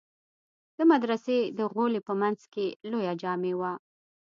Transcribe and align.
د 0.77 0.79
مدرسې 0.91 1.37
د 1.57 1.59
غولي 1.71 2.01
په 2.07 2.13
منځ 2.21 2.39
کښې 2.53 2.67
لويه 2.91 3.13
جامع 3.21 3.53
وه. 3.59 3.71